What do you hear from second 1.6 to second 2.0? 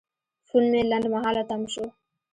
شو.